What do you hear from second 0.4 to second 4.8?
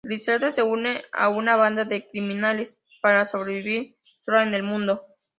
se une a una banda de criminales para sobrevivir sola en el